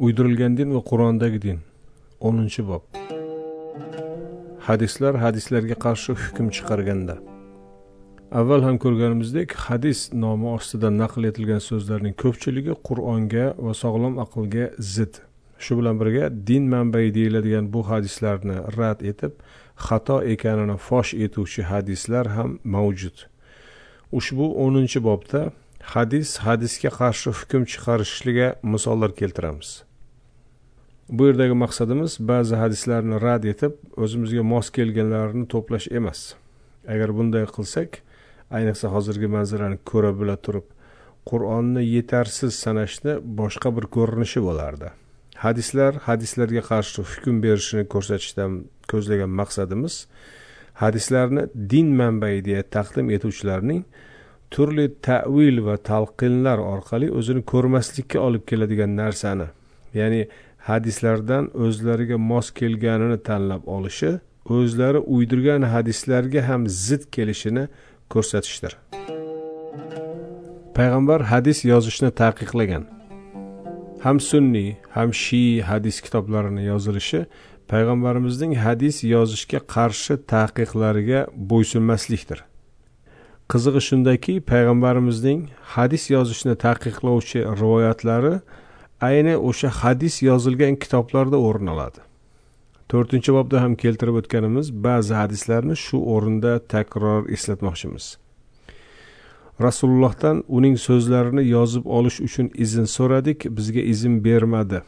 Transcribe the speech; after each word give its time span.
uydirilgan 0.00 0.56
din 0.56 0.74
va 0.74 0.80
qur'ondagi 0.90 1.38
din 1.42 1.58
o'ninchi 2.20 2.62
bob. 2.68 2.82
Hadislar 4.66 5.14
hadislarga 5.24 5.76
qarshi 5.84 6.12
hukm 6.22 6.48
chiqarganda. 6.56 7.16
Avval 8.40 8.62
ham 8.66 8.76
ko'rganimizdek 8.84 9.54
hadis 9.66 10.00
nomi 10.24 10.48
ostida 10.56 10.90
naql 11.02 11.28
etilgan 11.30 11.62
so'zlarning 11.68 12.14
ko'pchiligi 12.22 12.74
qur'onga 12.88 13.46
va 13.64 13.72
sog'lom 13.82 14.18
aqlga 14.24 14.66
zid. 14.94 15.14
Shu 15.64 15.78
bilan 15.78 16.00
birga 16.00 16.24
din 16.48 16.64
manbai 16.74 17.06
deyiladigan 17.14 17.72
bu 17.74 17.80
hadislarni 17.90 18.56
rad 18.78 19.00
etib 19.10 19.32
xato 19.86 20.16
ekanini 20.34 20.76
fosh 20.88 21.14
etuvchi 21.26 21.62
hadislar 21.70 22.26
ham 22.36 22.58
mavjud. 22.74 23.16
Ushbu 24.18 24.46
o'ninchi 24.64 25.00
bobda 25.08 25.40
hadis 25.92 26.38
hadisga 26.46 26.90
qarshi 26.98 27.30
hukm 27.38 27.62
chiqarishliga 27.72 28.48
misollar 28.62 29.12
keltiramiz. 29.20 29.82
Bu 31.08 31.26
yerdagi 31.28 31.56
maqsadimiz 31.64 32.16
ba'zi 32.30 32.56
hadislarni 32.62 33.20
rad 33.26 33.44
etib 33.52 33.74
o'zimizga 34.04 34.42
mos 34.52 34.70
kelganlarini 34.76 35.46
to'plash 35.52 35.88
emas. 35.98 36.20
Agar 36.88 37.12
bunday 37.18 37.44
qilsak 37.56 38.00
ayniqsa 38.58 38.88
hozirgi 38.94 39.28
manzarani 39.36 39.78
ko'ra 39.90 40.12
bila 40.20 40.36
turib 40.44 40.66
qur'onni 41.30 41.82
yetarsiz 41.96 42.52
sanashni 42.64 43.18
boshqa 43.40 43.76
bir 43.76 43.84
ko'rinishi 43.96 44.40
bo'lardi. 44.48 44.88
Hadislar 45.44 45.92
hadislarga 46.08 46.62
qarshi 46.70 47.04
hukm 47.10 47.36
berishini 47.44 47.84
ko'rsatishdan 47.94 48.52
ko'zlagan 48.90 49.30
maqsadimiz 49.40 49.94
hadislarni 50.82 51.42
din 51.72 51.88
manbai 52.00 52.36
deya 52.48 52.62
taqdim 52.76 53.10
etuvchilarning 53.16 53.84
turli 54.50 54.86
tavil 55.08 55.56
va 55.66 55.76
talqinlar 55.90 56.58
orqali 56.58 57.10
o'zini 57.18 57.42
ko'rmaslikka 57.52 58.18
olib 58.26 58.42
keladigan 58.50 58.96
narsani 59.02 59.48
ya'ni 60.00 60.20
hadislardan 60.68 61.44
o'zlariga 61.64 62.16
mos 62.30 62.50
kelganini 62.60 63.18
tanlab 63.28 63.62
olishi 63.76 64.12
o'zlari 64.56 64.98
uydirgan 64.98 65.62
hadislarga 65.74 66.48
ham 66.48 66.68
zid 66.68 67.02
kelishini 67.14 67.64
ko'rsatishdir. 68.12 68.72
Payg'ambar 70.76 71.20
hadis 71.32 71.64
yozishni 71.64 72.10
taqiqlagan. 72.22 72.84
Ham 74.04 74.20
sunniy 74.20 74.70
ham 74.96 75.10
shiiy 75.24 75.62
hadis 75.70 76.00
kitoblarini 76.04 76.64
yozilishi 76.72 77.20
payg'ambarimizning 77.72 78.52
hadis 78.64 78.96
yozishga 79.14 79.60
qarshi 79.74 80.14
taqiqlariga 80.34 81.20
bo'ysunmaslikdir. 81.50 82.38
Qizig'i 83.52 83.80
shundaki 83.88 84.34
payg'ambarimizning 84.50 85.40
hadis 85.74 86.10
yozishni 86.10 86.54
taqiqlovchi 86.66 87.40
rivoyatlari 87.60 88.34
ayni 89.08 89.34
o'sha 89.36 89.68
hadis 89.80 90.22
yozilgan 90.22 90.76
kitoblarda 90.82 91.36
o'rin 91.48 91.66
oladi. 91.74 92.00
To'rtinchi 92.88 93.34
bobda 93.36 93.60
ham 93.64 93.74
keltirib 93.82 94.16
o'tganimiz 94.20 94.66
ba'zi 94.86 95.14
hadislarni 95.20 95.76
shu 95.84 96.00
o'rinda 96.14 96.52
takror 96.74 97.28
eslatmoqchimiz. 97.36 98.04
Rasulullohdan 99.66 100.42
uning 100.48 100.76
so'zlarini 100.86 101.44
yozib 101.48 101.84
olish 101.98 102.18
uchun 102.26 102.50
izn 102.64 102.84
so'radik 102.96 103.46
bizga 103.56 103.82
izn 103.94 104.18
bermadi. 104.24 104.82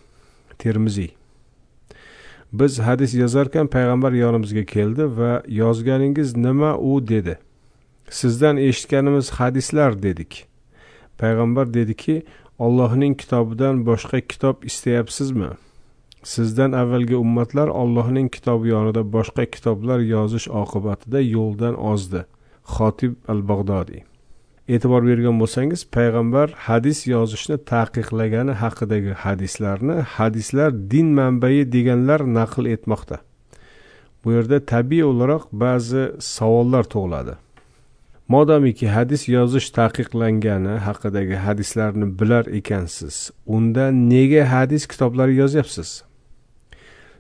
Termiziy. 0.58 1.10
Biz 2.52 2.78
hadis 2.86 3.14
yozarkan 3.14 3.66
payg'ambar 3.74 4.12
yonimizga 4.12 4.64
keldi 4.64 5.04
va 5.18 5.42
yozganingiz 5.62 6.36
nima 6.36 6.78
u 6.78 7.08
dedi? 7.08 7.36
Sizdan 8.10 8.56
eshitganimiz 8.56 9.30
hadislar 9.30 10.02
dedik. 10.02 10.46
Payg'ambar 11.18 11.74
dediki 11.74 12.22
ollohning 12.58 13.14
kitobidan 13.20 13.86
boshqa 13.86 14.20
kitob 14.20 14.64
istayapsizmi? 14.64 15.50
Sizdan 16.22 16.72
avvalgi 16.72 17.16
ummatlar 17.16 17.68
ollohning 17.68 18.28
kitobi 18.32 18.68
yonida 18.68 19.02
boshqa 19.16 19.46
kitoblar 19.46 19.98
yozish 19.98 20.48
oqibatida 20.48 21.20
yo'ldan 21.20 21.74
ozdi. 21.92 22.24
Xotib 22.74 23.14
al 23.28 23.40
bag'dodiy 23.48 24.02
e'tibor 24.74 25.04
bergan 25.06 25.38
bo'lsangiz 25.40 25.84
payg'ambar 25.96 26.50
hadis 26.66 27.04
yozishni 27.06 27.56
taqiqlagani 27.72 28.54
haqidagi 28.62 29.12
hadislarni 29.24 29.96
hadislar 30.16 30.70
din 30.92 31.08
manbai 31.18 31.58
deganlar 31.74 32.20
naql 32.38 32.66
etmoqda. 32.74 33.16
Bu 34.22 34.32
yerda 34.36 34.58
tabiiy 34.72 35.04
o'laroq 35.10 35.44
ba'zi 35.64 36.02
savollar 36.34 36.84
tug'iladi. 36.94 37.34
Modomiki 38.28 38.88
hadis 38.88 39.28
yozish 39.28 39.68
taqiqlangani 39.78 40.78
haqidagi 40.86 41.36
hadislarni 41.46 42.06
bilar 42.18 42.44
ekansiz. 42.60 43.30
Unda 43.46 43.90
nega 43.90 44.42
hadis 44.54 44.86
kitoblari 44.86 45.34
yozyapsiz? 45.42 46.02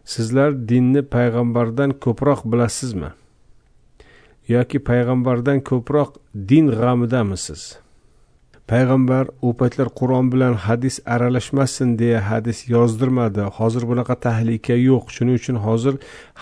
Sizlar 0.04 0.50
dinni 0.68 1.02
payg'ambardan 1.14 1.90
ko'proq 2.04 2.40
bilasizmi? 2.52 3.10
Yoki 4.48 4.78
payg'ambardan 4.90 5.58
ko'proq 5.70 6.10
din 6.50 6.66
g'amidamisiz? 6.78 7.62
Payg'ambar 8.70 9.28
u 9.42 9.54
paytlar 9.60 9.88
qur'on 9.98 10.26
bilan 10.32 10.54
hadis 10.66 10.96
aralashmasin 11.14 11.98
deya 11.98 12.20
hadis 12.30 12.68
yozdirmadi. 12.68 13.42
Hozir 13.58 13.82
bunaqa 13.90 14.14
tahlika 14.26 14.74
yo'q. 14.74 15.04
Shuning 15.14 15.36
uchun 15.40 15.56
hozir 15.66 15.94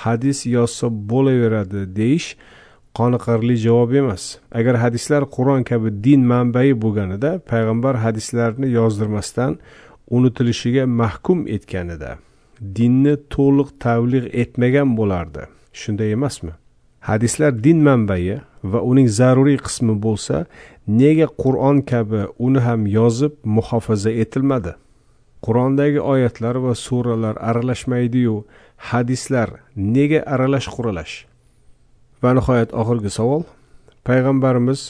hadis 0.05 0.47
yozsa 0.57 0.89
bo'laveradi 1.11 1.81
deyish 2.01 2.29
qoniqarli 2.99 3.57
javob 3.67 3.93
emas. 4.01 4.25
Agar 4.59 4.75
hadislar 4.85 5.23
qur'on 5.37 5.63
kabi 5.71 5.91
din 6.07 6.23
manbai 6.33 6.71
bo'lganida 6.83 7.31
payg'ambar 7.51 7.95
hadislarni 8.05 8.69
yozdirmasdan 8.79 9.53
unutilishiga 10.17 10.85
mahkum 11.01 11.39
etganida 11.57 12.11
dinni 12.77 13.15
to'liq 13.35 13.69
tavliq 13.85 14.25
etmagan 14.43 14.97
bo'lardi. 14.99 15.43
Shunday 15.81 16.13
emasmi? 16.17 16.53
Hadislar 17.11 17.53
din 17.65 17.83
manbai 17.89 18.41
va 18.73 18.81
uning 18.91 19.09
zaruriy 19.19 19.59
qismi 19.67 19.95
bo'lsa 20.07 20.47
nega 21.01 21.27
qur'on 21.43 21.83
kabi 21.91 22.23
uni 22.47 22.61
ham 22.67 22.87
yozib 22.99 23.33
muhofaza 23.57 24.11
etilmadi? 24.23 24.73
Qur'ondagi 25.45 26.01
oyatlar 26.15 26.57
va 26.65 26.75
suralar 26.87 27.37
aralashmaydiyu 27.51 28.37
hadislar 28.91 29.49
nega 29.77 30.21
aralash 30.35 30.69
quralash 30.77 31.15
va 32.23 32.35
nihoyat 32.39 32.75
oxirgi 32.81 33.11
savol. 33.19 33.43
Payg'ambarimiz 34.07 34.83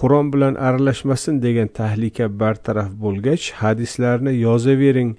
qur'on 0.00 0.32
bilan 0.32 0.54
aralashmasin 0.68 1.42
degan 1.46 1.68
tahlika 1.80 2.26
bartaraf 2.40 2.90
bo'lgach 3.04 3.44
hadislarni 3.62 4.32
yozavering 4.46 5.10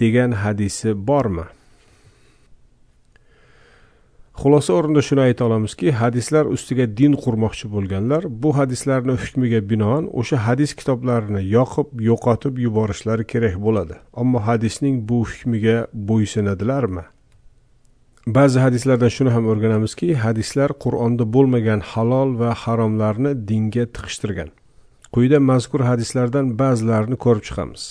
degan 0.00 0.30
hadisi 0.42 0.94
bormi? 1.08 1.46
Xulosa 4.42 4.72
o'rnida 4.74 5.02
shuni 5.06 5.20
ayta 5.26 5.44
olamizki 5.44 5.92
hadislar 5.92 6.48
ustiga 6.56 6.86
din 7.00 7.12
qurmoqchi 7.24 7.68
bo'lganlar 7.74 8.24
bu 8.42 8.50
hadislarni 8.58 9.14
hukmiga 9.22 9.60
binoan 9.70 10.08
o'sha 10.20 10.38
hadis 10.46 10.72
kitoblarini 10.80 11.42
yoqib 11.56 11.88
yo'qotib 12.08 12.58
yuborishlari 12.64 13.28
kerak 13.32 13.58
bo'ladi. 13.66 14.00
Ammo 14.20 14.38
hadisning 14.48 14.96
bu 15.08 15.18
hukmiga 15.30 15.76
bo'ysunadilarmi? 16.08 17.04
Ba'zi 18.26 18.60
hadislardan 18.60 19.08
shuni 19.08 19.30
ham 19.30 19.48
o'rganamizki 19.50 20.14
hadislar 20.14 20.70
qur'onda 20.84 21.24
bo'lmagan 21.34 21.80
halol 21.80 22.38
va 22.40 22.54
haromlarni 22.54 23.32
dinga 23.48 23.86
tiqishtirgan. 23.94 24.50
Quyida 25.14 25.38
mazkur 25.40 25.80
hadislardan 25.90 26.58
ba'zilarini 26.58 27.16
ko'rib 27.24 27.44
chiqamiz. 27.48 27.82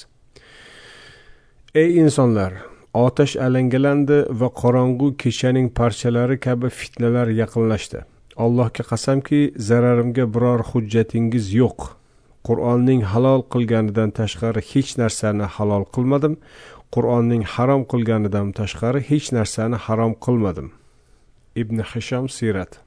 Ey 1.76 2.00
insonlar 2.04 2.54
otash 2.94 3.36
alangalandi 3.36 4.18
va 4.40 4.50
qorong'u 4.62 5.08
kechaning 5.24 5.68
parchalari 5.80 6.40
kabi 6.40 6.70
fitnalar 6.70 7.28
yaqinlashdi. 7.42 8.00
Allohga 8.44 8.84
qasamki 8.92 9.40
zararimga 9.70 10.26
biror 10.34 10.62
hujjatingiz 10.72 11.54
yo'q. 11.62 11.80
Qur'onning 12.48 13.02
halol 13.12 13.42
qilganidan 13.54 14.10
tashqari 14.20 14.62
hech 14.72 14.92
narsani 15.02 15.46
halol 15.56 15.84
qilmadim. 15.96 16.38
Qur'onning 16.96 17.44
harom 17.54 17.84
qilganidan 17.92 18.48
tashqari 18.60 19.02
hech 19.10 19.28
narsani 19.38 19.78
harom 19.86 20.14
qilmadim. 20.26 20.72
Ibn 21.62 21.78
hishom 21.92 22.26
siyrat. 22.38 22.80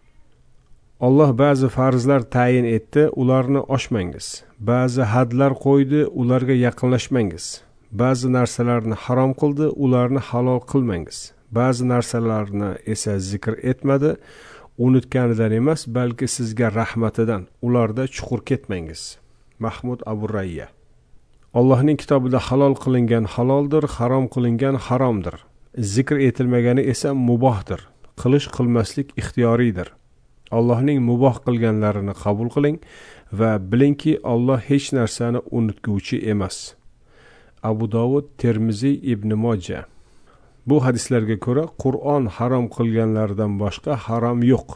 Olloh 1.06 1.30
ba'zi 1.42 1.68
farzlar 1.76 2.22
tayin 2.34 2.66
etdi 2.76 3.02
ularni 3.22 3.60
oshmangiz 3.76 4.26
ba'zi 4.70 5.02
hadlar 5.14 5.52
qo'ydi 5.66 6.00
ularga 6.20 6.54
yaqinlashmangiz. 6.66 7.44
Ba'zi 7.92 8.28
narsalarni 8.36 8.96
harom 9.04 9.32
qildi 9.40 9.66
ularni 9.84 10.20
halol 10.28 10.60
qilmangiz. 10.72 11.18
Ba'zi 11.58 11.84
narsalarni 11.92 12.70
esa 12.92 13.18
zikr 13.30 13.54
etmadi 13.70 14.16
unutganidan 14.86 15.52
emas 15.60 15.86
balki 15.96 16.26
sizga 16.36 16.68
rahmatidan 16.80 17.42
ularda 17.66 18.04
chuqur 18.14 18.40
ketmangiz. 18.48 19.02
Mahmud 19.58 20.00
abu 20.06 20.26
rayya. 20.36 20.66
Allohning 21.58 21.98
kitobida 22.02 22.38
halol 22.48 22.74
qilingan 22.84 23.24
haloldir 23.34 23.84
harom 23.96 24.26
qilingan 24.34 24.76
haromdir. 24.86 25.36
Zikr 25.94 26.16
etilmagani 26.28 26.82
esa 26.92 27.14
mubohdir. 27.28 27.80
Qilish 28.22 28.48
qilmaslik 28.56 29.08
ixtiyoriydir 29.20 29.88
allohning 30.58 31.00
muboh 31.08 31.36
qilganlarini 31.46 32.14
qabul 32.22 32.48
qiling 32.54 32.78
va 33.38 33.50
bilingki 33.70 34.12
olloh 34.34 34.60
hech 34.68 34.92
narsani 34.98 35.40
unutguvchi 35.58 36.16
emas. 36.32 36.56
Abu 37.70 37.90
dovud 37.96 38.26
termiziy 38.42 38.96
ibn 39.12 39.34
moja. 39.44 39.80
Bu 40.68 40.76
hadislarga 40.84 41.36
ko'ra 41.46 41.64
qur'on 41.82 42.24
harom 42.36 42.66
qilganlardan 42.76 43.52
boshqa 43.62 43.96
harom 44.06 44.42
yo'q. 44.52 44.68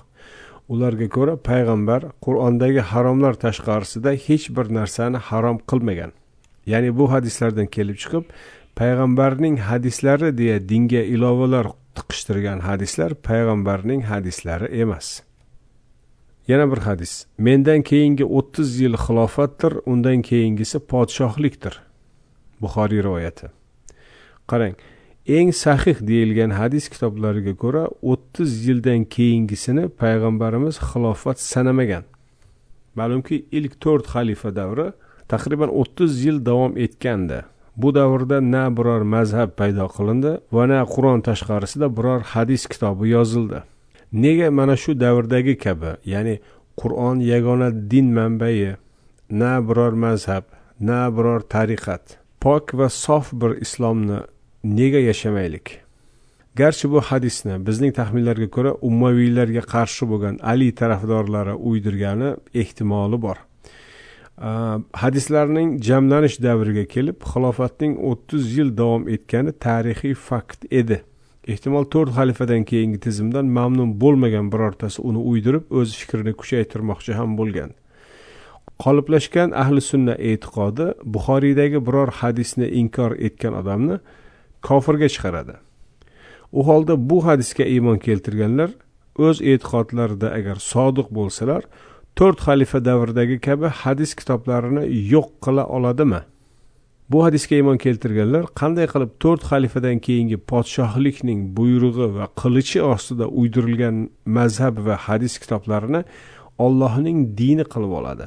Ularga 0.72 1.08
ko'ra 1.16 1.34
payg'ambar 1.48 2.00
qur'ondagi 2.24 2.82
haromlar 2.92 3.34
tashqarisida 3.44 4.12
hech 4.26 4.46
bir 4.56 4.66
narsani 4.78 5.18
harom 5.28 5.58
qilmagan. 5.70 6.12
Ya'ni 6.72 6.90
bu 6.98 7.04
hadislardan 7.12 7.66
kelib 7.76 7.96
chiqib 8.02 8.24
payg'ambarning 8.80 9.56
hadislari 9.68 10.30
deya 10.40 10.56
dinga 10.68 11.02
ilovalar 11.14 11.66
tiqishtirgan 11.96 12.60
hadislar 12.68 13.10
payg'ambarning 13.28 14.02
hadislari 14.10 14.66
emas. 14.82 15.08
Yana 16.48 16.66
bir 16.72 16.80
hadis. 16.88 17.12
Mendan 17.38 17.82
keyingi 17.82 18.24
o'ttiz 18.38 18.80
yil 18.80 18.94
xilofatdir 19.04 19.72
undan 19.92 20.22
keyingisi 20.22 20.78
podshohlikdir. 20.92 21.74
Buxoriy 22.62 23.02
rivoyati. 23.06 23.46
Qarang 24.50 24.74
eng 25.26 25.50
sahih 25.64 25.98
deyilgan 26.10 26.50
hadis 26.60 26.88
kitoblariga 26.92 27.54
ko'ra 27.62 27.84
o'ttiz 28.12 28.50
yildan 28.66 29.04
keyingisini 29.16 29.84
payg'ambarimiz 30.02 30.76
xilofat 30.88 31.38
sanamagan. 31.52 32.04
Ma'lumki 32.98 33.36
ilk 33.58 33.72
to'rt 33.84 34.06
xalifa 34.14 34.50
davri 34.60 34.88
taxriban 35.30 35.70
o'ttiz 35.80 36.12
yil 36.24 36.38
davom 36.48 36.72
etgandi. 36.84 37.40
Bu 37.80 37.94
davrda 37.94 38.38
na 38.54 38.64
biror 38.76 39.02
mazhab 39.14 39.50
paydo 39.58 39.86
qilindi 39.96 40.32
va 40.56 40.64
na 40.72 40.80
qur'on 40.94 41.20
tashqarisida 41.28 41.86
biror 41.96 42.20
hadis 42.32 42.62
kitobi 42.72 43.06
yozildi. 43.16 43.58
Nega 44.22 44.48
mana 44.58 44.76
shu 44.82 44.92
davrdagi 45.04 45.54
kabi 45.64 45.92
ya'ni 46.12 46.34
qur'on 46.80 47.16
yagona 47.32 47.68
din 47.90 48.06
manbai 48.18 48.76
na 49.40 49.52
biror 49.68 49.94
mazhab 50.04 50.44
na 50.88 51.00
biror 51.16 51.40
tariqat 51.54 52.04
pok 52.42 52.74
va 52.78 52.88
sof 52.88 53.26
bir 53.40 53.52
islomni 53.64 54.18
nega 54.78 55.00
yashamaylik? 55.08 55.66
Garchi 56.60 56.86
bu 56.92 57.00
hadisni 57.08 57.54
bizning 57.66 57.92
taxminlarga 57.98 58.48
ko'ra 58.56 58.72
ummaviylarga 58.88 59.62
qarshi 59.74 60.04
bo'lgan 60.10 60.34
ali 60.52 60.68
tarafdorlari 60.80 61.54
uydirgani 61.68 62.30
ehtimoli 62.62 63.18
bor. 63.26 63.38
Э, 64.40 64.78
hadislarning 64.94 65.82
jamlanish 65.82 66.36
davriga 66.38 66.84
kelib 66.86 67.24
xilofatning 67.30 67.96
o'ttiz 68.10 68.44
yil 68.58 68.68
davom 68.80 69.08
etgani 69.14 69.52
tarixiy 69.66 70.14
fakt 70.14 70.66
edi. 70.80 71.00
Ehtimol 71.52 71.88
to'rt 71.94 72.12
xalifadan 72.18 72.62
keyingi 72.70 73.00
tizimdan 73.06 73.50
mamnun 73.58 73.96
bo'lmagan 74.02 74.52
birortasi 74.52 75.02
uni 75.08 75.24
uydirib 75.30 75.74
o'z 75.80 75.96
fikrini 76.00 76.36
kuchaytirmoqchi 76.40 77.18
ham 77.18 77.34
bo'lgan. 77.40 77.74
Qoliplashgan 78.84 79.56
ahli 79.62 79.82
sunna 79.90 80.14
e'tiqodi 80.30 80.86
buxoriydagi 81.14 81.82
biror 81.86 82.14
hadisni 82.20 82.68
inkor 82.80 83.18
etgan 83.28 83.58
odamni 83.62 83.98
kofirga 84.68 85.08
chiqaradi. 85.14 85.54
U 86.58 86.60
holda 86.68 86.94
bu 87.10 87.18
hadisga 87.26 87.64
iymon 87.74 87.98
keltirganlar 88.06 88.70
o'z 89.26 89.42
e'tiqodlarida 89.50 90.28
agar 90.38 90.56
sodiq 90.72 91.08
bo'lsalar 91.18 91.62
to'rt 92.18 92.40
xalifa 92.46 92.78
davridagi 92.84 93.36
kabi 93.46 93.68
hadis 93.80 94.10
kitoblarini 94.18 94.82
yo'q 95.12 95.28
qila 95.44 95.64
oladimi? 95.76 96.18
Bu 97.10 97.18
hadisga 97.26 97.54
iymon 97.60 97.78
keltirganlar 97.84 98.48
qanday 98.60 98.86
qilib 98.92 99.12
to'rt 99.22 99.42
xalifadan 99.50 100.00
keyingi 100.06 100.38
podshohlikning 100.50 101.40
buyrug'i 101.58 102.08
va 102.16 102.26
qilichi 102.40 102.82
ostida 102.92 103.26
uydirilgan 103.40 103.96
mazhab 104.38 104.74
va 104.86 104.96
hadis 105.06 105.38
kitoblarini 105.42 106.02
ollohning 106.66 107.18
dini 107.40 107.64
qilib 107.72 107.92
oladi? 108.00 108.26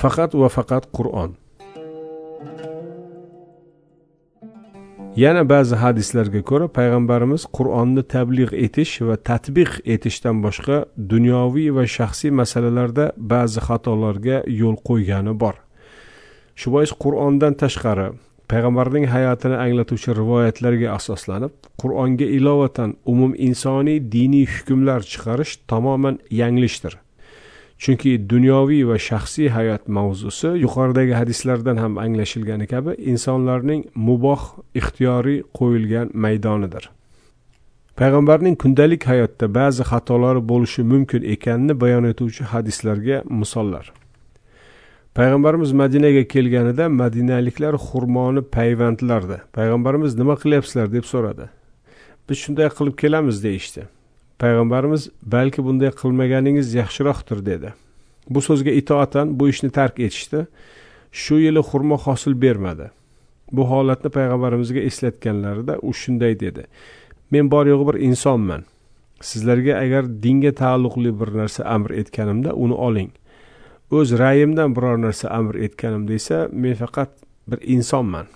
Faqat 0.00 0.34
va 0.42 0.48
faqat 0.58 0.90
qur'on. 0.96 1.38
Yana 5.16 5.42
ba'zi 5.48 5.76
hadislarga 5.80 6.42
ko'ra 6.50 6.66
payg'ambarimiz 6.78 7.46
qur'onni 7.56 8.02
tabliğ 8.14 8.48
etish 8.64 9.00
va 9.08 9.16
tatbiq 9.30 9.70
etishdan 9.94 10.42
boshqa 10.44 10.76
dunyoviy 11.12 11.70
va 11.76 11.84
shaxsiy 11.96 12.32
masalalarda 12.40 13.04
ba'zi 13.32 13.60
xatolarga 13.68 14.42
yo'l 14.60 14.76
qo'ygani 14.88 15.32
bor. 15.42 15.54
Shu 16.60 16.72
bois 16.74 16.90
qur'ondan 17.04 17.54
tashqari 17.62 18.08
payg'ambarning 18.50 19.06
hayotini 19.14 19.56
anglatuvchi 19.64 20.10
rivoyatlarga 20.20 20.92
asoslanib 20.98 21.52
qur'onga 21.82 22.28
ilovatan 22.38 22.90
umum 23.12 23.32
insoniy 23.48 23.98
diniy 24.16 24.46
hukmlar 24.54 25.00
chiqarish 25.12 25.52
tamoman 25.70 26.20
yanglishdir. 26.40 26.94
Chunki 27.78 28.12
dunyoviy 28.30 28.84
va 28.88 28.98
shaxsiy 29.08 29.48
hayot 29.56 29.88
mavzusi 29.88 30.48
yuqoridagi 30.64 31.14
hadislardan 31.20 31.76
ham 31.76 31.98
anglashilgani 32.04 32.66
kabi 32.66 32.92
insonlarning 33.12 33.82
muboh 33.94 34.42
ixtiyoriy 34.80 35.42
qo'yilgan 35.58 36.10
maydonidir. 36.24 36.90
Payg'ambarning 38.00 38.56
kundalik 38.62 39.06
hayotda 39.08 39.46
ba'zi 39.54 39.82
xatolari 39.90 40.42
bo'lishi 40.48 40.82
mumkin 40.92 41.22
ekanini 41.34 41.80
bayon 41.80 42.04
etuvchi 42.12 42.44
hadislarga 42.52 43.22
misollar. 43.40 43.92
Payg'ambarimiz 45.16 45.72
madinaga 45.72 46.24
kelganida 46.28 46.88
madinaliklar 46.88 47.74
xurmoni 47.88 48.42
payvandlardi. 48.56 49.38
Payg'ambarimiz 49.56 50.12
nima 50.20 50.34
qilyapsizlar 50.42 50.92
deb 50.96 51.04
so'radi. 51.12 51.46
Biz 52.28 52.36
shunday 52.44 52.68
qilib 52.78 52.96
kelamiz 53.02 53.44
deyishdi. 53.44 53.82
Payg'ambarimiz 54.38 55.08
balki 55.22 55.64
bunday 55.64 55.90
qilmaganingiz 56.00 56.74
yaxshiroqdir 56.74 57.46
dedi. 57.46 57.72
Bu 58.30 58.40
so'zga 58.42 58.70
itoatan 58.70 59.40
bu 59.40 59.48
ishni 59.48 59.70
tark 59.70 60.00
etishdi. 60.00 60.46
Shu 61.12 61.38
yili 61.40 61.62
xurmo 61.70 61.96
hosil 62.06 62.34
bermadi. 62.42 62.90
Bu 63.52 63.68
holatni 63.70 64.10
payg'ambarimizga 64.10 64.80
eslatganlarida 64.88 65.78
u 65.82 65.92
shunday 65.92 66.40
dedi. 66.40 66.66
Men 67.30 67.50
bor 67.50 67.66
yo'g'i 67.66 67.86
bir 67.88 68.00
insonman. 68.08 68.64
Sizlarga 69.20 69.78
agar 69.84 70.08
dinga 70.22 70.52
taalluqli 70.52 71.14
bir 71.20 71.32
narsa 71.40 71.64
amr 71.76 71.90
etganimda 72.00 72.54
uni 72.54 72.74
oling. 72.88 73.12
O'z 73.90 74.18
ra'yimdan 74.18 74.74
biror 74.76 74.98
narsa 75.06 75.30
amr 75.38 75.54
etganimda 75.66 76.12
esa 76.12 76.48
men 76.52 76.74
faqat 76.74 77.10
bir 77.48 77.62
insonman. 77.76 78.26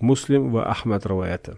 Muslim 0.00 0.54
va 0.54 0.62
ahmad 0.74 1.04
rivoyati. 1.10 1.52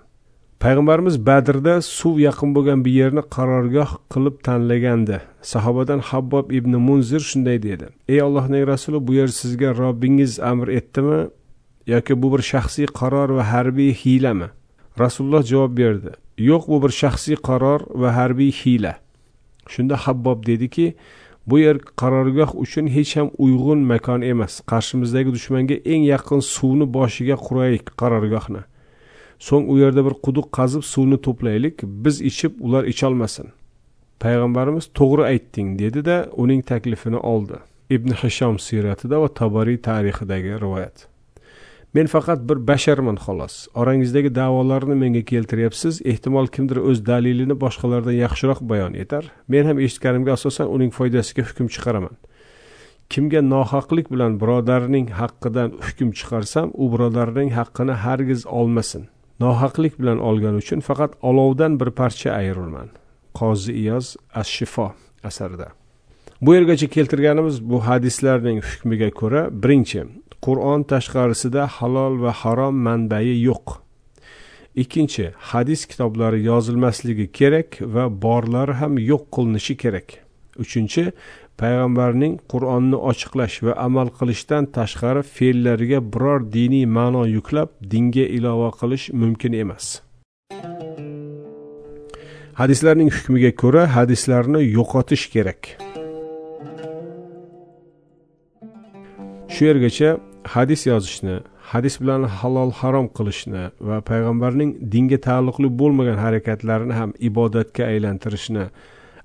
Payg'ambarimiz 0.62 1.16
badrda 1.26 1.74
suv 1.82 2.18
yaqin 2.18 2.54
bo'lgan 2.56 2.84
bir 2.84 2.94
yerni 3.00 3.22
qarorgoh 3.36 3.90
qilib 4.12 4.36
tanlagandi. 4.46 5.18
Sahobadan 5.52 6.00
habbob 6.10 6.52
ibn 6.58 6.72
munzir 6.86 7.22
shunday 7.30 7.58
dedi. 7.62 7.86
Ey 8.08 8.20
allohning 8.26 8.66
rasuli 8.72 9.06
bu 9.06 9.14
yer 9.20 9.28
sizga 9.40 9.70
robbingiz 9.82 10.40
amr 10.40 10.68
etdimi? 10.78 11.20
Yoki 11.86 12.22
bu 12.22 12.32
bir 12.34 12.42
shaxsiy 12.52 12.86
qaror 13.00 13.28
va 13.36 13.44
harbiy 13.52 13.92
hiylami? 14.02 14.48
Rasululloh 15.02 15.42
javob 15.52 15.72
berdi. 15.78 16.10
Yo'q 16.38 16.62
bu 16.72 16.82
bir 16.84 16.92
shaxsiy 17.00 17.36
qaror 17.48 17.80
va 18.00 18.16
harbiy 18.18 18.52
hiyla. 18.60 18.92
Shunda 19.72 19.96
habbob 20.04 20.46
dediki 20.46 20.94
bu 21.46 21.58
yer 21.58 21.76
qarorgoh 22.00 22.50
uchun 22.64 22.86
hech 22.96 23.16
ham 23.16 23.28
uyg'un 23.38 23.80
makon 23.92 24.20
emas. 24.22 24.60
Qarshimizdagi 24.70 25.30
dushmanga 25.36 25.76
eng 25.92 26.04
yaqin 26.14 26.40
suvni 26.54 26.86
boshiga 26.96 27.36
quraylik 27.46 27.86
qarorgohni. 28.00 28.62
So'ng 29.38 29.68
u 29.72 29.78
yerda 29.78 30.04
bir 30.06 30.14
quduq 30.24 30.50
qazib 30.58 30.82
suvni 30.82 31.18
to'playlik. 31.26 31.84
Biz 31.84 32.20
ichib 32.30 32.52
ular 32.60 32.84
icholmasin. 32.92 33.48
Payg'ambarimiz 34.20 34.90
to'g'ri 34.98 35.24
aytding 35.32 35.78
dedi 35.78 36.04
da 36.04 36.18
uning 36.36 36.62
taklifini 36.70 37.16
oldi. 37.16 37.58
Ibn 37.90 38.14
hishom 38.22 38.58
siyratida 38.58 39.20
va 39.22 39.28
tabariy 39.28 39.78
tarixidagi 39.88 40.60
rivoyat. 40.60 41.08
Men 41.94 42.08
faqat 42.10 42.40
bir 42.48 42.58
basharman 42.68 43.18
xolos. 43.24 43.68
Orangizdagi 43.80 44.30
da'volarni 44.34 44.96
menga 45.02 45.22
keltiryapsiz. 45.30 46.00
Ehtimol 46.12 46.48
kimdir 46.54 46.80
o'z 46.90 47.04
dalilini 47.06 47.54
boshqalardan 47.64 48.16
yaxshiroq 48.24 48.62
bayon 48.70 48.94
etar. 49.02 49.28
Men 49.48 49.68
ham 49.70 49.78
eshitganimga 49.86 50.32
asosan 50.38 50.72
uning 50.74 50.90
foydasiga 50.96 51.44
hukm 51.48 51.68
chiqaraman. 51.74 52.16
Kimga 53.12 53.40
nohaqlik 53.52 54.10
bilan 54.14 54.40
birodarining 54.42 55.06
haqqidan 55.20 55.70
hukm 55.86 56.10
chiqarsam 56.18 56.72
u 56.82 56.90
birodarining 56.92 57.50
haqqini 57.58 57.94
hargiz 58.04 58.46
olmasin. 58.46 59.06
Nohaqlik 59.40 59.98
bilan 60.00 60.18
olgani 60.18 60.56
uchun 60.64 60.80
faqat 60.80 61.12
olovdan 61.22 61.80
bir 61.80 61.90
parcha 61.90 62.30
ayirurman. 62.32 62.88
Qozi 63.34 63.72
iyoz 63.72 64.16
as 64.34 64.46
shifo 64.46 64.92
asarida. 65.24 65.68
Bu 66.40 66.54
yergacha 66.54 66.86
keltirganimiz 66.86 67.62
bu 67.70 67.86
hadislarning 67.86 68.58
hukmiga 68.70 69.10
ko'ra 69.10 69.42
birinchi 69.62 70.04
qur'on 70.46 70.82
tashqarisida 70.92 71.66
halol 71.76 72.14
va 72.22 72.32
harom 72.42 72.76
manbai 72.86 73.28
yo'q. 73.48 73.66
Ikkinchi 74.82 75.24
hadis 75.50 75.86
kitoblari 75.90 76.42
yozilmasligi 76.50 77.26
kerak 77.38 77.78
va 77.94 78.04
borlari 78.22 78.74
ham 78.80 78.98
yo'q 78.98 79.24
qilinishi 79.34 79.76
kerak. 79.82 80.08
Uchinchi 80.58 81.12
payg'ambarning 81.60 82.34
qur'onni 82.52 82.98
ochiqlash 83.10 83.56
va 83.66 83.72
amal 83.86 84.08
qilishdan 84.18 84.64
tashqari 84.76 85.22
fe'llariga 85.36 86.00
biror 86.12 86.40
diniy 86.56 86.86
ma'no 86.98 87.22
yuklab 87.36 87.68
dinga 87.92 88.26
ilova 88.38 88.70
qilish 88.80 89.04
mumkin 89.20 89.52
emas. 89.62 89.84
Hadislarning 92.60 93.10
hukmiga 93.16 93.50
ko'ra 93.62 93.82
hadislarni 93.96 94.60
yo'qotish 94.76 95.24
kerak. 95.34 95.60
Shu 99.54 99.62
yergacha 99.70 100.10
hadis 100.54 100.80
yozishni 100.92 101.36
hadis 101.72 101.94
bilan 102.00 102.22
halol 102.38 102.70
harom 102.80 103.06
qilishni 103.16 103.62
va 103.88 103.98
payg'ambarning 104.10 104.70
dinga 104.94 105.18
taalluqli 105.26 105.68
bo'lmagan 105.80 106.18
harakatlarini 106.24 106.94
ham 107.00 107.10
ibodatga 107.28 107.82
aylantirishni 107.92 108.64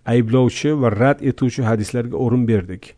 ayblovchi 0.06 0.74
va 0.82 0.90
rad 0.90 1.22
etuvchi 1.32 1.64
hadislarga 1.64 2.18
o'rin 2.18 2.48
berdik. 2.48 2.96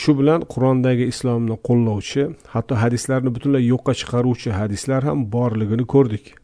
Shu 0.00 0.12
bilan 0.18 0.44
qur'ondagi 0.52 1.08
islomni 1.12 1.56
qo'llovchi 1.68 2.28
hatto 2.54 2.76
hadislarni 2.82 3.30
butunlay 3.34 3.64
yo'qqa 3.72 3.92
chiqaruvchi 4.00 4.50
hadislar 4.60 5.08
ham 5.08 5.24
borligini 5.34 5.86
ko'rdik. 5.94 6.34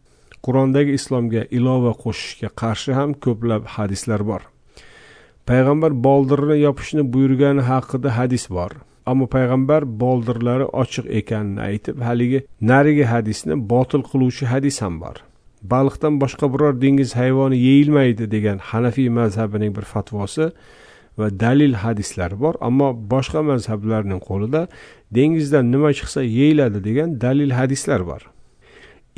Qur'ondagi 0.47 0.97
islomga 0.99 1.43
ilova 1.59 1.93
qo'shishga 2.05 2.49
qarshi 2.63 2.97
ham 2.99 3.15
ko'plab 3.25 3.63
hadislar 3.77 4.25
bor. 4.31 4.43
Payg'ambar 5.49 5.93
boldirni 6.07 6.57
yopishni 6.67 7.03
buyurgani 7.13 7.63
haqida 7.71 8.17
hadis 8.19 8.45
bor 8.57 8.73
ammo 9.11 9.27
payg'ambar 9.35 9.87
boldirlari 10.03 10.67
ochiq 10.83 11.07
ekanini 11.21 11.63
aytib 11.69 12.03
haligi 12.09 12.41
narigi 12.71 13.07
hadisni 13.13 13.57
botil 13.73 14.03
qiluvchi 14.11 14.51
hadis 14.53 14.81
ham 14.85 15.01
bor. 15.05 15.17
Baliqdan 15.63 16.21
boshqa 16.23 16.47
biror 16.53 16.81
dengiz 16.81 17.17
hayvoni 17.17 17.59
yeyilmaydi 17.59 18.31
degan 18.31 18.59
hanafiy 18.59 19.09
mazhabining 19.09 19.77
bir 19.77 19.83
fatvosi 19.83 20.51
va 21.19 21.31
dalil 21.41 21.75
hadislari 21.83 22.41
bor 22.41 22.55
ammo 22.69 22.89
boshqa 23.13 23.43
mazhablarning 23.51 24.21
qo'lida 24.29 24.63
dengizdan 25.17 25.65
nima 25.75 25.91
chiqsa 25.99 26.21
yeyiladi 26.23 26.85
degan 26.89 27.09
dalil 27.21 27.51
hadislar 27.59 28.07
bor. 28.11 28.23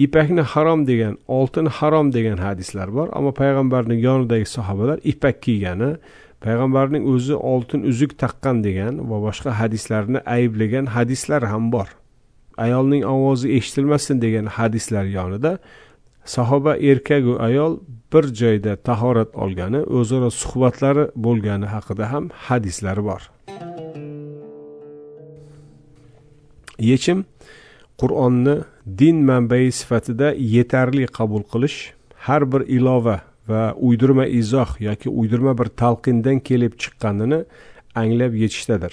Ipakni 0.04 0.42
harom 0.52 0.86
degan 0.90 1.14
oltin 1.28 1.66
harom 1.66 2.12
degan 2.16 2.38
hadislar 2.46 2.88
bor 2.96 3.08
ammo 3.18 3.32
payg'ambarning 3.40 4.00
yonidagi 4.08 4.46
sahobalar 4.56 4.98
ipak 5.12 5.36
kiygani 5.44 5.90
payg'ambarning 6.44 7.04
o'zi 7.12 7.34
oltin 7.52 7.80
uzuk 7.90 8.12
taqqan 8.22 8.64
degan 8.66 8.94
va 9.10 9.16
boshqa 9.26 9.50
hadislarni 9.60 10.20
ayblagan 10.36 10.86
hadislar 10.96 11.42
ham 11.52 11.72
bor. 11.72 11.88
Ayolning 12.64 13.04
ovozi 13.14 13.48
eshitilmasin 13.58 14.16
degan 14.24 14.46
hadislar 14.56 15.04
yonida 15.18 15.52
sahoba 16.24 16.76
erkaku 16.76 17.36
ayol 17.38 17.80
bir 18.12 18.24
joyda 18.34 18.76
tahorat 18.76 19.34
olgani 19.34 19.80
o'zaro 19.98 20.30
suhbatlari 20.30 21.04
bo'lgani 21.16 21.66
haqida 21.66 22.12
ham 22.12 22.30
hadislar 22.46 22.98
bor. 23.04 23.22
Yechim 26.78 27.24
qur'onni 28.00 28.54
din 29.00 29.16
manbai 29.30 29.72
sifatida 29.80 30.28
yetarli 30.56 31.06
qabul 31.18 31.42
qilish 31.52 31.78
har 32.26 32.42
bir 32.52 32.62
ilova 32.76 33.20
va 33.48 33.74
uydirma 33.86 34.26
izoh 34.26 34.70
yoki 34.80 35.08
uydirma 35.08 35.52
bir 35.58 35.68
talqindan 35.82 36.38
kelib 36.48 36.72
chiqqanini 36.82 37.44
anglab 37.94 38.34
yetishdadir. 38.42 38.92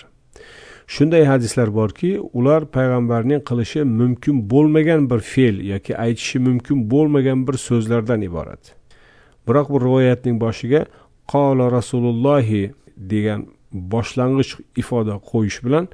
Shunday 0.88 1.26
hadislar 1.26 1.70
borki 1.76 2.20
ular 2.34 2.66
payg'ambarning 2.76 3.42
qilishi 3.50 3.84
mumkin 3.84 4.36
bo'lmagan 4.52 5.10
bir 5.10 5.20
fe'l 5.34 5.58
yoki 5.74 5.98
aytishi 6.06 6.40
mumkin 6.48 6.78
bo'lmagan 6.92 7.48
bir 7.48 7.56
so'zlardan 7.68 8.22
iborat. 8.30 8.64
Biroq 9.48 9.68
bu 9.74 9.82
rivoyatning 9.86 10.38
boshiga 10.46 10.86
qola 11.32 11.72
rasulullohi 11.78 12.64
degan 13.12 13.42
boshlang'ich 13.94 14.52
ifoda 14.82 15.16
qo'yish 15.32 15.60
bilan 15.66 15.86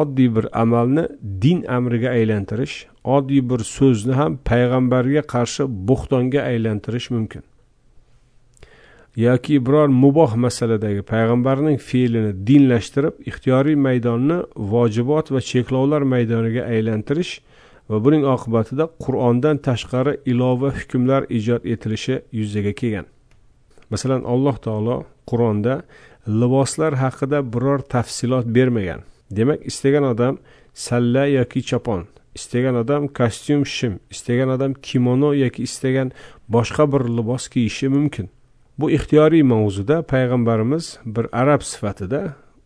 oddiy 0.00 0.28
bir 0.36 0.46
amalni 0.62 1.04
din 1.42 1.64
amriga 1.76 2.08
aylantirish 2.18 2.76
oddiy 3.16 3.42
bir 3.50 3.60
so'zni 3.76 4.14
ham 4.20 4.38
payg'ambarga 4.50 5.22
qarshi 5.34 5.62
bo'xtonga 5.88 6.40
aylantirish 6.50 7.10
mumkin. 7.16 7.42
Yoki 9.16 9.58
biror 9.66 9.88
muboh 9.88 10.34
masaladagi 10.36 11.02
payg'ambarning 11.02 11.78
fe'lini 11.88 12.32
dinlashtirib 12.46 13.14
ixtiyoriy 13.30 13.76
maydonni 13.86 14.38
vojibot 14.72 15.32
va 15.34 15.40
cheklovlar 15.50 16.02
maydoniga 16.14 16.62
aylantirish 16.74 17.32
va 17.90 17.98
buning 18.04 18.24
oqibatida 18.34 18.84
qur'ondan 19.04 19.56
tashqari 19.66 20.14
ilova 20.32 20.70
hukmlar 20.78 21.22
ijod 21.38 21.62
etilishi 21.72 22.20
yuzaga 22.38 22.72
kelgan. 22.80 23.06
Masalan 23.90 24.22
alloh 24.32 24.56
taolo 24.66 24.96
qur'onda 25.30 25.82
liboslar 26.40 26.92
haqida 27.02 27.38
biror 27.52 27.80
tafsilot 27.94 28.46
bermagan. 28.56 29.00
Demak 29.36 29.60
istagan 29.70 30.04
odam 30.12 30.38
salla 30.74 31.24
yoki 31.26 31.60
chopon 31.70 32.06
istagan 32.38 32.76
odam 32.82 33.08
kostyum 33.18 33.62
shim 33.76 33.98
istagan 34.14 34.48
odam 34.56 34.72
kimono 34.86 35.30
yoki 35.34 35.62
istagan 35.68 36.12
boshqa 36.54 36.84
bir 36.92 37.02
libos 37.16 37.48
kiyishi 37.52 37.88
mumkin. 37.88 38.30
Bu 38.80 38.90
ixtiyoriy 38.96 39.42
mavzuda 39.42 40.02
payg'ambarimiz 40.12 40.98
bir 41.04 41.26
arab 41.32 41.62
sifatida 41.70 42.20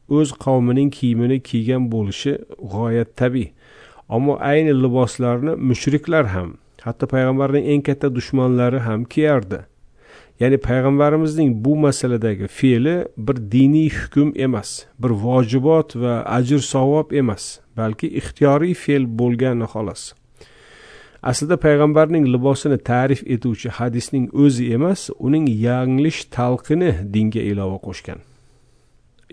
o'z 0.08 0.32
qavmining 0.44 0.90
kiyimini 0.96 1.38
kiygan 1.48 1.90
bo'lishi 1.92 2.32
g'oyat 2.72 3.16
tabiiy. 3.20 3.50
Ammo 4.08 4.34
ayni 4.50 4.74
liboslarni 4.82 5.52
mushriklar 5.68 6.26
ham 6.34 6.50
hatto 6.86 7.06
payg'ambarning 7.14 7.64
eng 7.72 7.82
katta 7.88 8.14
dushmanlari 8.16 8.80
ham 8.86 9.04
kiyardi. 9.12 9.60
Ya'ni 10.40 10.58
payg'ambarimizning 10.68 11.50
bu 11.64 11.76
masaladagi 11.86 12.46
fe'li 12.58 12.96
bir 13.26 13.36
diniy 13.54 13.90
hukm 13.98 14.28
emas 14.46 14.70
bir 15.02 15.12
vojibot 15.24 15.96
va 16.02 16.14
ajr 16.38 16.60
savob 16.72 17.12
emas 17.20 17.44
balki 17.76 18.08
ixtiyoriy 18.20 18.74
fe'l 18.82 19.04
bo'lgani 19.18 19.66
xolos. 19.74 20.02
Aslida 21.30 21.56
payg'ambarning 21.64 22.24
libosini 22.34 22.78
ta'rif 22.90 23.20
etuvchi 23.34 23.68
hadisning 23.78 24.26
o'zi 24.44 24.64
emas 24.76 25.00
uning 25.26 25.46
yanglish 25.68 26.20
talqini 26.36 26.90
dinga 27.14 27.42
ilova 27.50 27.78
qo'shgan. 27.86 28.18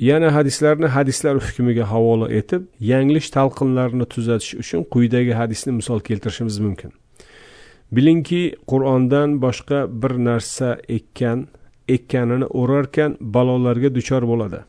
Yana 0.09 0.29
hadislarni 0.35 0.87
hadislar 0.95 1.35
hukmiga 1.45 1.85
havola 1.93 2.27
etib 2.39 2.61
yanglish 2.91 3.27
talqinlarni 3.35 4.05
tuzatish 4.13 4.53
uchun 4.63 4.81
quyidagi 4.93 5.33
hadisni 5.41 5.71
misol 5.79 5.99
keltirishimiz 6.07 6.59
mumkin. 6.65 6.91
Bilingki 7.95 8.43
qur'ondan 8.71 9.29
boshqa 9.45 9.79
bir 10.01 10.13
narsa 10.27 10.69
ekkan 10.97 11.39
ekkanini 11.95 12.47
o'rarkan 12.59 13.17
balolarga 13.35 13.89
duchor 13.97 14.23
bo'ladi. 14.31 14.59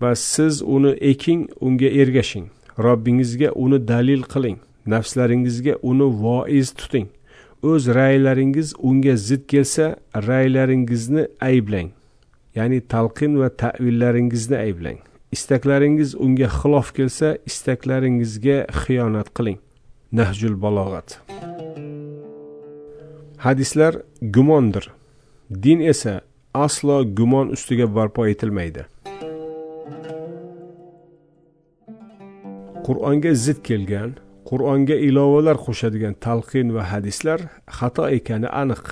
Va 0.00 0.12
siz 0.14 0.54
uni 0.76 0.92
eking 1.12 1.40
unga 1.66 1.90
ergashing. 2.02 2.46
Robbingizga 2.86 3.48
uni 3.64 3.78
dalil 3.88 4.22
qiling. 4.32 4.58
Nafslaringizga 4.92 5.74
uni 5.82 6.08
voiz 6.22 6.70
tuting. 6.78 7.08
O'z 7.62 7.88
ra'ylaringiz 7.98 8.74
unga 8.78 9.16
zid 9.16 9.42
kelsa 9.50 9.96
ra'ylaringizni 10.28 11.24
ayblang. 11.40 11.90
Ya'ni 12.56 12.80
talqin 12.80 13.38
va 13.40 13.48
tavillaringizni 13.62 14.56
ayblang. 14.56 14.98
Istaklaringiz 15.32 16.14
unga 16.14 16.48
xilof 16.58 16.92
kelsa 16.96 17.28
istaklaringizga 17.50 18.58
xiyonat 18.82 19.28
qiling. 19.36 19.58
Nahjul 20.12 20.54
balog'at. 20.62 21.08
Hadislar 23.44 23.94
gumondir. 24.34 24.84
Din 25.50 25.80
esa 25.80 26.20
aslo 26.54 26.96
gumon 27.18 27.48
ustiga 27.56 27.86
barpo 27.96 28.26
etilmaydi. 28.26 28.82
Qur'onga 32.86 33.34
zid 33.34 33.58
kelgan 33.68 34.16
qur'onga 34.48 34.96
ilovalar 35.08 35.56
qo'shadigan 35.66 36.14
talqin 36.24 36.68
va 36.76 36.82
hadislar 36.92 37.40
xato 37.78 38.04
ekani 38.18 38.48
aniq. 38.62 38.84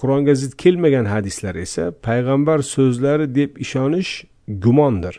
Qur'onga 0.00 0.34
zid 0.42 0.52
kelmagan 0.62 1.06
hadislar 1.14 1.54
esa 1.66 1.84
payg'ambar 2.06 2.58
so'zlari 2.74 3.26
deb 3.38 3.50
ishonish 3.64 4.12
gumondir. 4.64 5.14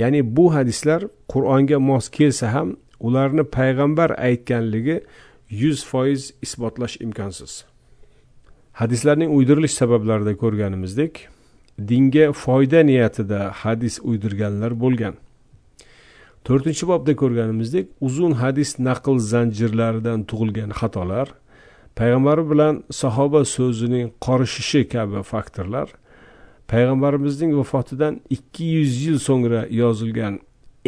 Ya'ni 0.00 0.20
bu 0.36 0.46
hadislar 0.56 1.00
qur'onga 1.32 1.78
mos 1.90 2.08
kelsa 2.16 2.46
ham 2.54 2.68
ularni 3.06 3.44
payg'ambar 3.58 4.10
aytganligi 4.28 4.96
yuz 5.62 5.78
foiz 5.90 6.22
isbotlash 6.46 6.96
imkonsiz. 7.04 7.52
Hadislarning 8.80 9.30
uydirilish 9.36 9.74
sabablarida 9.80 10.32
ko'rganimizdek 10.42 11.12
dinga 11.90 12.26
foyda 12.44 12.80
niyatida 12.90 13.40
hadis 13.62 13.94
uydirganlar 14.10 14.72
bo'lgan. 14.84 15.14
To'rtinchi 16.46 16.84
bobda 16.92 17.12
ko'rganimizdek 17.22 17.86
uzun 18.06 18.32
hadis 18.42 18.70
naql 18.88 19.16
zanjirlaridan 19.32 20.20
tug'ilgan 20.30 20.70
xatolar 20.80 21.28
payg'ambar 21.98 22.38
bilan 22.50 22.74
sahoba 23.00 23.40
so'zining 23.56 24.06
qorishishi 24.26 24.82
kabi 24.94 25.22
faktorlar 25.32 25.88
payg'ambarimizning 26.72 27.52
vafotidan 27.60 28.14
ikki 28.36 28.64
yuz 28.76 28.92
yil 29.04 29.18
so'ngra 29.28 29.62
yozilgan 29.82 30.34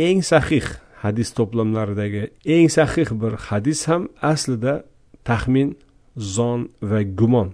eng 0.07 0.21
sahih 0.33 0.67
hadis 1.05 1.29
to'plamlaridagi 1.39 2.23
eng 2.57 2.69
sahih 2.79 3.09
bir 3.23 3.33
hadis 3.49 3.81
ham 3.89 4.03
aslida 4.33 4.75
taxmin 5.29 5.69
zon 6.37 6.61
va 6.91 7.01
gumon 7.03 7.49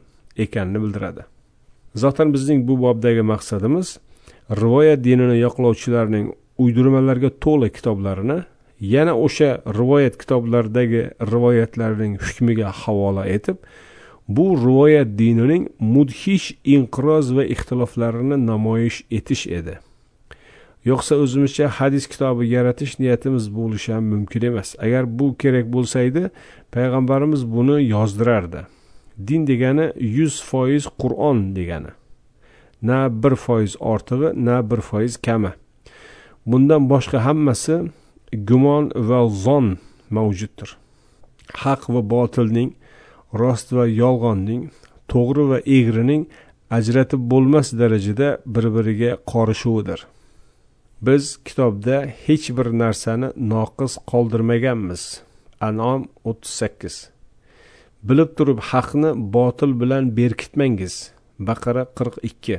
ekanini 0.44 0.78
bildiradi. 0.82 1.22
Zotan 2.02 2.28
bizning 2.34 2.68
bu 2.68 2.74
bobdagi 2.84 3.22
maqsadimiz 3.32 3.98
rivoyat 4.62 5.04
dinini 5.04 5.36
yoqlovchilarning 5.44 6.26
uydirmalarga 6.62 7.30
to'la 7.44 7.68
kitoblarini 7.76 8.38
yana 8.94 9.14
o'sha 9.26 9.50
rivoyat 9.78 10.16
kitoblaridagi 10.22 11.02
rivoyatlarning 11.32 12.16
hukmiga 12.26 12.72
havola 12.82 13.26
etib 13.36 13.56
bu 14.28 14.46
rivoyat 14.66 15.08
dinining 15.18 15.68
mudhish 15.94 16.52
inqiroz 16.64 17.34
va 17.36 17.44
ixtiloflarini 17.54 18.36
namoyish 18.46 18.98
etish 19.10 19.46
edi. 19.58 19.78
Yo'qsa 20.84 21.18
o'zimizcha 21.22 21.66
hadis 21.78 22.06
kitobi 22.12 22.46
yaratish 22.48 22.94
niyatimiz 23.02 23.48
bo'lishi 23.56 23.92
ham 23.92 24.04
mumkin 24.12 24.46
emas. 24.50 24.76
Agar 24.78 25.04
bu 25.18 25.34
kerak 25.42 25.66
bo'lsa 25.74 26.00
edi 26.08 26.30
payg'ambarimiz 26.72 27.42
buni 27.54 27.76
yozdirardi. 27.84 28.62
Din 29.28 29.46
degani 29.50 29.92
yuz 30.18 30.40
foiz 30.50 30.86
qur'on 31.00 31.42
degani. 31.56 31.92
Na 32.82 33.00
bir 33.22 33.34
foiz 33.44 33.76
ortig'i 33.80 34.30
na 34.46 34.70
bir 34.70 34.80
foiz 34.80 35.16
kami. 35.16 35.52
Bundan 36.46 36.88
boshqa 36.92 37.24
hammasi 37.26 37.76
gumon 38.48 38.90
va 39.08 39.20
zon 39.28 39.78
mavjuddir. 40.10 40.76
Haq 41.62 41.82
va 41.92 42.02
botilning 42.14 42.70
rost 43.40 43.72
va 43.76 43.84
yolg'onning 43.86 44.62
to'g'ri 45.12 45.44
va 45.50 45.58
egrining 45.78 46.22
ajratib 46.78 47.22
bo'lmas 47.32 47.68
darajada 47.80 48.28
bir 48.54 48.64
biriga 48.74 49.10
qorishuvidir. 49.32 50.00
Biz 51.06 51.24
kitobda 51.46 51.96
hech 52.24 52.46
bir 52.56 52.68
narsani 52.82 53.28
noqis 53.52 53.92
qoldirmaganmiz. 54.10 55.02
Anom 55.68 56.08
o'ttiz 56.28 56.52
sakkiz. 56.60 56.96
Bilib 58.08 58.30
turib 58.36 58.60
haqni 58.70 59.10
botil 59.36 59.72
bilan 59.80 60.04
berkitmangiz. 60.16 60.94
Baqara 61.48 61.84
qirq 61.98 62.16
ikki. 62.30 62.56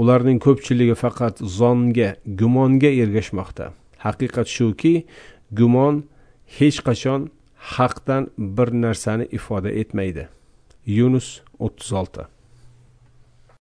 Ularning 0.00 0.38
ko'pchiligi 0.46 0.94
faqat 1.02 1.42
zonga 1.58 2.10
gumonga 2.40 2.90
ergashmoqda. 3.02 3.72
Haqiqat 4.04 4.48
shuki 4.56 4.94
gumon 5.58 6.04
hech 6.58 6.78
qachon 6.88 7.28
haqdan 7.74 8.30
bir 8.56 8.68
narsani 8.84 9.26
ifoda 9.38 9.70
etmaydi. 9.82 10.28
Yunus 10.86 11.28
o'ttiz 11.58 11.92
olti. 12.00 12.22